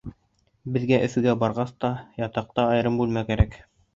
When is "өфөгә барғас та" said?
1.07-1.91